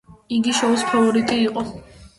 იგი 0.37 0.55
შოუს 0.61 0.87
ფავორიტი 0.95 1.41
იყო. 1.47 1.69